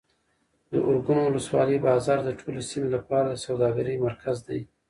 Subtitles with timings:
[0.71, 4.59] د ارګون ولسوالۍ بازار د ټولې سیمې لپاره د سوداګرۍ مرکز دی.